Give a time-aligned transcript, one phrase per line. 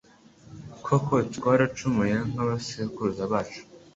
[0.85, 3.61] Koko twaracumuye nk’abasekuruza bacu